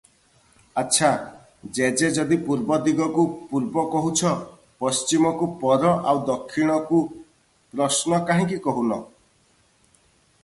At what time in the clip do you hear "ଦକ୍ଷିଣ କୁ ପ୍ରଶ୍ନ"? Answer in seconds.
6.31-8.23